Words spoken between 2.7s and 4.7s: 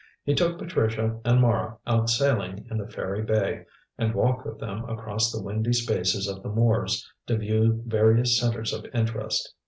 in the fairy bay, and walked with